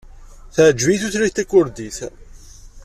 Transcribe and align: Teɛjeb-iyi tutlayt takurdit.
Teɛjeb-iyi 0.55 0.97
tutlayt 1.01 1.35
takurdit. 1.39 1.97